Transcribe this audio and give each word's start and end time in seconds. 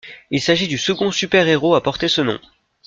Il 0.31 0.41
s'agit 0.41 0.67
du 0.67 0.79
second 0.79 1.11
super-héros 1.11 1.75
à 1.75 1.83
porter 1.83 2.07
ce 2.07 2.21
nom. 2.21 2.39